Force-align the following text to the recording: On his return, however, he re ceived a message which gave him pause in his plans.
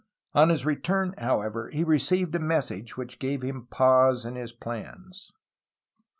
On 0.33 0.49
his 0.49 0.65
return, 0.65 1.13
however, 1.19 1.69
he 1.69 1.83
re 1.83 1.99
ceived 1.99 2.33
a 2.33 2.39
message 2.39 2.97
which 2.97 3.19
gave 3.19 3.43
him 3.43 3.67
pause 3.67 4.25
in 4.25 4.33
his 4.33 4.51
plans. 4.51 5.31